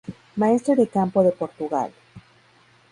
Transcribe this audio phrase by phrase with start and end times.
[0.35, 1.91] Maestre de Campo de Portugal.